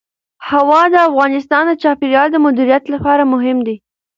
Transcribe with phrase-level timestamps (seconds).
[0.49, 3.75] هوا د افغانستان د چاپیریال د مدیریت لپاره مهم دي.